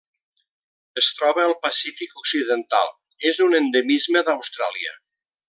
Es 1.01 1.09
troba 1.17 1.43
al 1.49 1.53
Pacífic 1.65 2.15
occidental: 2.21 2.89
és 3.33 3.43
un 3.49 3.55
endemisme 3.61 4.25
d'Austràlia. 4.31 4.99